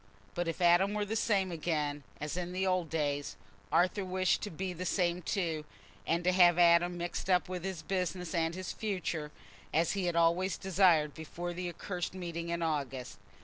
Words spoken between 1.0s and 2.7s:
the same again as in the